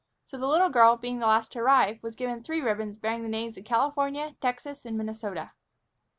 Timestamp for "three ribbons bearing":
2.41-3.21